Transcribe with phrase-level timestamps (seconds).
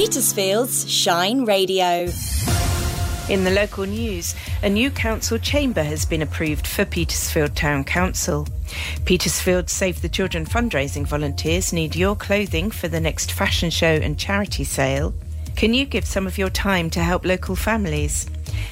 [0.00, 2.08] Petersfield's Shine Radio.
[3.28, 8.48] In the local news, a new council chamber has been approved for Petersfield Town Council.
[9.04, 14.18] Petersfield Save the Children fundraising volunteers need your clothing for the next fashion show and
[14.18, 15.12] charity sale.
[15.56, 18.26] Can you give some of your time to help local families?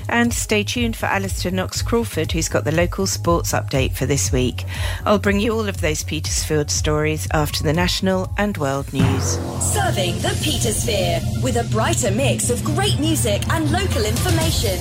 [0.09, 4.33] And stay tuned for Alistair Knox Crawford, who's got the local sports update for this
[4.33, 4.65] week.
[5.05, 9.39] I'll bring you all of those Petersfield stories after the national and world news.
[9.61, 14.79] Serving the Petersphere with a brighter mix of great music and local information.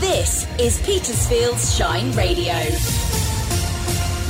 [0.00, 2.54] This is Petersfield's Shine Radio.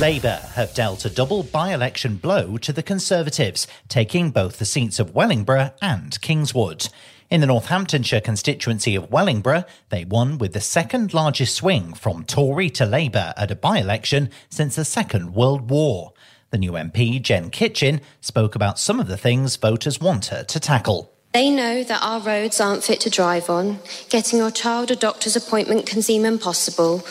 [0.01, 4.99] Labour have dealt a double by election blow to the Conservatives, taking both the seats
[4.99, 6.89] of Wellingborough and Kingswood.
[7.29, 12.71] In the Northamptonshire constituency of Wellingborough, they won with the second largest swing from Tory
[12.71, 16.13] to Labour at a by election since the Second World War.
[16.49, 20.59] The new MP, Gen Kitchen, spoke about some of the things voters want her to
[20.59, 21.13] tackle.
[21.31, 23.77] They know that our roads aren't fit to drive on,
[24.09, 27.05] getting your child a doctor's appointment can seem impossible,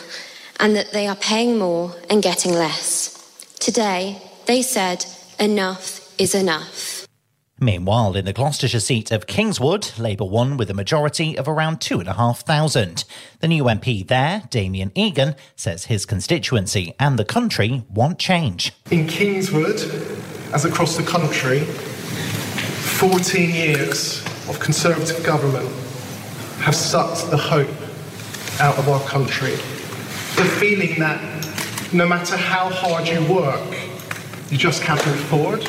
[0.60, 3.16] and that they are paying more and getting less.
[3.58, 5.06] Today, they said,
[5.38, 7.06] enough is enough.
[7.62, 13.04] Meanwhile, in the Gloucestershire seat of Kingswood, Labour won with a majority of around 2,500.
[13.40, 18.72] The new MP there, Damien Egan, says his constituency and the country want change.
[18.90, 19.78] In Kingswood,
[20.54, 25.68] as across the country, 14 years of Conservative government
[26.60, 27.68] have sucked the hope
[28.58, 29.58] out of our country.
[30.36, 31.20] The feeling that
[31.92, 33.60] no matter how hard you work,
[34.50, 35.68] you just can't move forward.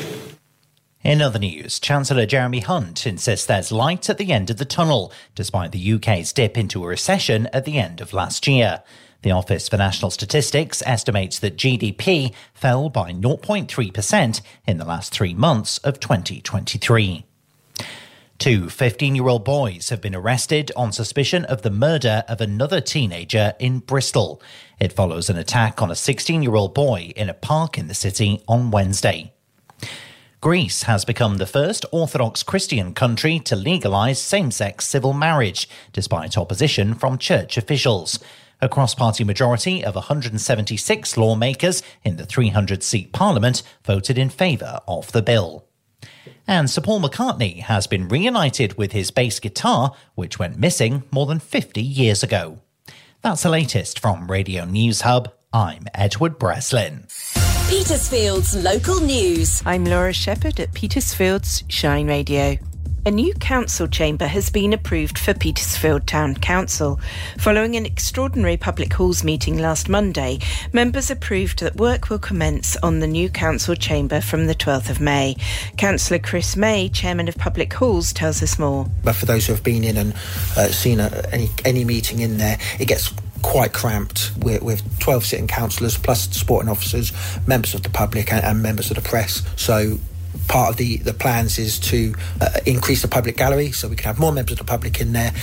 [1.04, 5.12] In other news, Chancellor Jeremy Hunt insists there's light at the end of the tunnel,
[5.34, 8.84] despite the UK's dip into a recession at the end of last year.
[9.24, 15.34] The Office for National Statistics estimates that GDP fell by 0.3% in the last three
[15.34, 17.26] months of 2023.
[18.42, 22.82] Two 15 year old boys have been arrested on suspicion of the murder of another
[22.82, 24.42] teenager in Bristol.
[24.80, 27.94] It follows an attack on a 16 year old boy in a park in the
[27.94, 29.32] city on Wednesday.
[30.42, 36.36] Greece has become the first Orthodox Christian country to legalise same sex civil marriage, despite
[36.36, 38.18] opposition from church officials.
[38.60, 44.80] A cross party majority of 176 lawmakers in the 300 seat parliament voted in favour
[44.88, 45.68] of the bill.
[46.48, 51.26] And Sir Paul McCartney has been reunited with his bass guitar, which went missing more
[51.26, 52.60] than 50 years ago.
[53.22, 55.32] That's the latest from Radio News Hub.
[55.54, 57.08] I'm Edward Breslin.
[57.70, 59.62] Petersfield's local news.
[59.66, 62.58] I'm Laura Sheppard at Petersfield's Shine Radio.
[63.04, 67.00] A new council chamber has been approved for Petersfield Town Council.
[67.40, 70.38] Following an extraordinary public halls meeting last Monday,
[70.72, 75.02] members approved that work will commence on the new council chamber from the 12th of
[75.02, 75.36] May.
[75.78, 78.86] Councillor Chris May, chairman of Public Halls, tells us more.
[79.04, 80.14] But for those who have been in and
[80.56, 85.26] uh, seen a, any any meeting in there, it gets quite cramped with, with 12
[85.26, 87.12] sitting councillors plus sporting officers,
[87.48, 89.42] members of the public and, and, members of the press.
[89.56, 89.98] So
[90.48, 94.06] part of the, the plans is to uh, increase the public gallery so we can
[94.06, 95.34] have more members of the public in there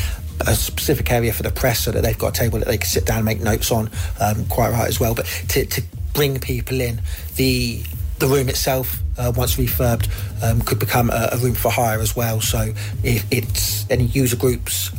[0.47, 2.87] a specific area for the press so that they've got a table that they can
[2.87, 3.91] sit down and make notes on
[4.21, 5.83] um, quite right as well but to, to
[6.13, 7.01] bring people in
[7.37, 7.83] the
[8.19, 10.09] the room itself, uh, once refurbed,
[10.43, 12.41] um, could become a, a, room for hire as well.
[12.41, 12.73] So
[13.05, 14.91] if it's any user groups,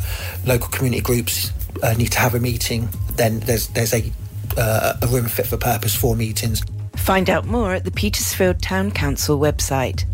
[0.45, 1.51] local community groups
[1.83, 4.11] uh, need to have a meeting, then there's there's a
[4.57, 6.63] uh, a room fit for purpose for meetings.
[7.09, 10.05] Find out more at the Petersfield Town Council website.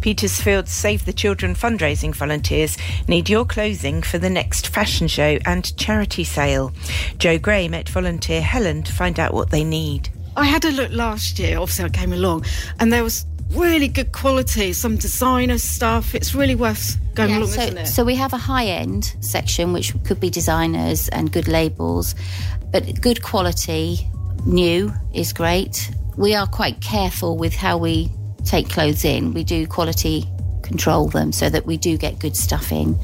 [0.00, 2.78] Petersfield Save the Children fundraising volunteers
[3.08, 6.72] need your clothing for the next fashion show and charity sale.
[7.18, 10.10] Joe Gray met volunteer Helen to find out what they need.
[10.36, 12.44] I had a look last year, obviously I came along,
[12.78, 16.14] and there was really good quality, some designer stuff.
[16.14, 17.86] It's really worth going yeah, along, so, isn't it?
[17.88, 22.14] So we have a high end section, which could be designers and good labels,
[22.70, 24.08] but good quality,
[24.46, 25.90] new is great.
[26.16, 28.10] We are quite careful with how we
[28.44, 29.34] take clothes in.
[29.34, 30.26] We do quality
[30.62, 32.98] control them so that we do get good stuff in.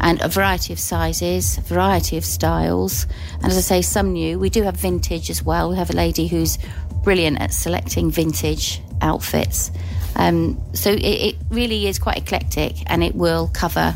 [0.00, 3.06] And a variety of sizes, a variety of styles.
[3.42, 4.38] And as I say, some new.
[4.38, 5.70] We do have vintage as well.
[5.70, 6.58] We have a lady who's
[7.02, 9.70] brilliant at selecting vintage outfits.
[10.16, 13.94] Um, so it, it really is quite eclectic and it will cover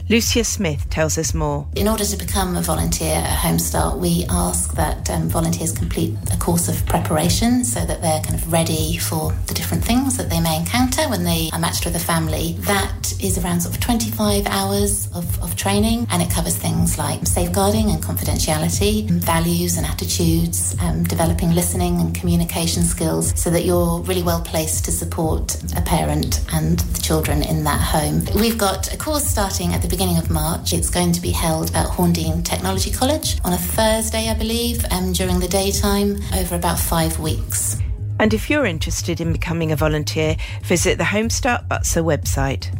[0.08, 1.66] Lucia Smith tells us more.
[1.74, 6.36] In order to become a volunteer at Homestart, we ask that um, volunteers complete a
[6.38, 10.40] course of preparation so that they're kind of ready for the different things that they
[10.40, 12.54] may encounter when they are matched with a family.
[12.60, 17.26] That is around sort of 25 hours of, of training and it covers things like
[17.26, 24.00] safeguarding and confidentiality, values and attitudes, um, developing listening and communication skills so that you're
[24.00, 28.22] really well placed to support a parent and the children in that home.
[28.38, 30.74] We've got a course starting at the beginning of March.
[30.74, 35.14] It's going to be held at Horndean Technology College on a Thursday, I believe, um,
[35.14, 37.80] during the daytime over about five weeks.
[38.20, 42.70] And if you're interested in becoming a volunteer, visit the Homestart Butser website.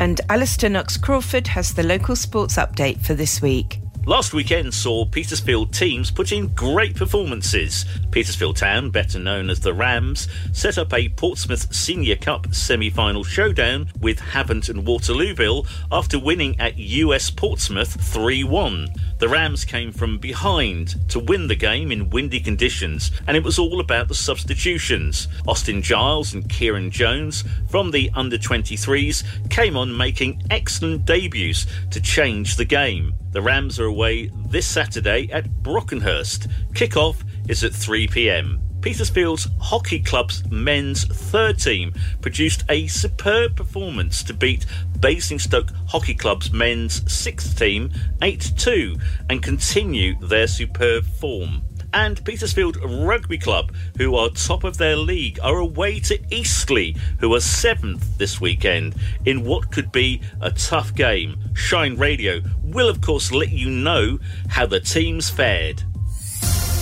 [0.00, 3.80] And Alistair Knox Crawford has the local sports update for this week.
[4.06, 7.84] Last weekend saw Petersfield teams put in great performances.
[8.10, 13.22] Petersfield Town, better known as the Rams, set up a Portsmouth Senior Cup semi final
[13.22, 18.88] showdown with Havant and Waterlooville after winning at US Portsmouth 3 1.
[19.20, 23.58] The Rams came from behind to win the game in windy conditions, and it was
[23.58, 25.28] all about the substitutions.
[25.46, 32.00] Austin Giles and Kieran Jones from the under 23s came on making excellent debuts to
[32.00, 33.12] change the game.
[33.32, 36.50] The Rams are away this Saturday at Brockenhurst.
[36.74, 38.69] Kick-off is at 3 pm.
[38.80, 41.92] Petersfield's Hockey Club's men's third team
[42.22, 44.64] produced a superb performance to beat
[45.00, 47.90] Basingstoke Hockey Club's men's sixth team
[48.22, 48.96] 8 2
[49.28, 51.62] and continue their superb form
[51.92, 57.34] and Petersfield Rugby Club, who are top of their league, are away to Eastleigh, who
[57.34, 58.94] are seventh this weekend,
[59.24, 61.36] in what could be a tough game.
[61.54, 64.18] Shine Radio will, of course, let you know
[64.48, 65.82] how the teams fared.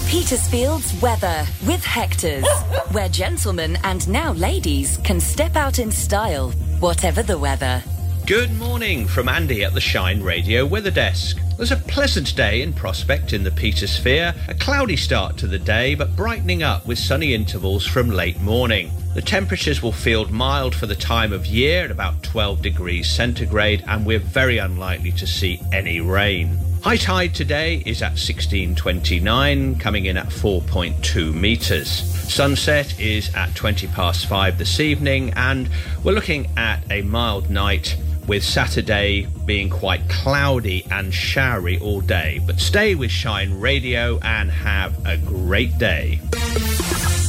[0.09, 2.49] Petersfield's weather with Hector's,
[2.93, 6.51] where gentlemen and now ladies can step out in style,
[6.81, 7.83] whatever the weather.
[8.25, 11.39] Good morning from Andy at the Shine Radio Weather Desk.
[11.59, 15.95] There's a pleasant day in prospect in the Petersphere, a cloudy start to the day,
[15.95, 18.91] but brightening up with sunny intervals from late morning.
[19.13, 23.85] The temperatures will feel mild for the time of year at about 12 degrees centigrade,
[23.87, 26.59] and we're very unlikely to see any rain.
[26.83, 31.91] High tide today is at 1629, coming in at 4.2 metres.
[32.33, 35.69] Sunset is at 20 past 5 this evening, and
[36.05, 37.97] we're looking at a mild night
[38.29, 42.41] with Saturday being quite cloudy and showery all day.
[42.47, 46.21] But stay with Shine Radio and have a great day.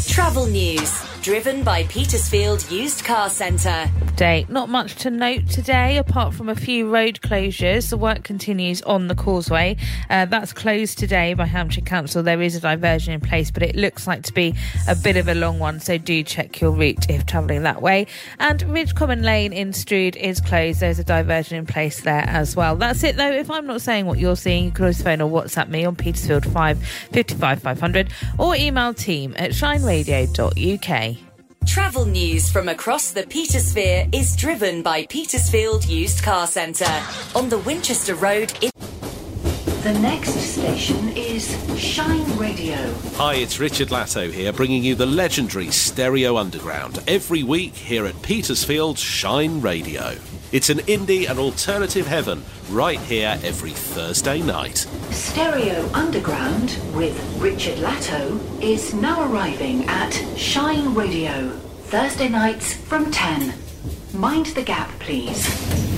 [0.07, 3.89] Travel news driven by Petersfield Used Car Centre.
[4.19, 4.45] Day.
[4.49, 7.89] Not much to note today, apart from a few road closures.
[7.89, 9.77] The work continues on the causeway.
[10.09, 12.21] Uh, that's closed today by Hampshire Council.
[12.21, 14.55] There is a diversion in place, but it looks like to be
[14.89, 18.07] a bit of a long one, so do check your route if travelling that way.
[18.39, 20.81] And Ridge Common Lane in Stroud is closed.
[20.81, 22.75] There's a diversion in place there as well.
[22.75, 23.31] That's it though.
[23.31, 25.95] If I'm not saying what you're seeing, you can always phone or WhatsApp me on
[25.95, 31.28] Petersfield 5 55 500 or email team at shineradio.uk.
[31.65, 37.01] Travel news from across the Petersphere is driven by Petersfield Used Car Centre
[37.35, 38.71] on the Winchester Road in.
[39.83, 41.47] The next station is
[41.79, 42.75] Shine Radio.
[43.15, 48.21] Hi, it's Richard Latto here, bringing you the legendary Stereo Underground every week here at
[48.21, 50.17] Petersfield Shine Radio.
[50.51, 54.77] It's an indie and alternative heaven right here every Thursday night.
[55.11, 61.49] Stereo Underground with Richard Latto is now arriving at Shine Radio.
[61.89, 63.53] Thursday nights from 10.
[64.13, 65.88] Mind the gap, please.